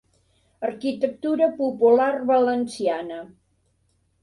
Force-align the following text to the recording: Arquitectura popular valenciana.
Arquitectura 0.69 1.51
popular 1.59 2.09
valenciana. 2.33 3.21